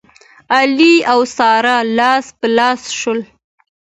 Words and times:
علي 0.55 0.95
او 1.11 1.19
ساره 1.37 1.75
لاس 1.97 2.25
په 2.39 2.47
لاس 2.57 2.81
شول. 2.99 3.19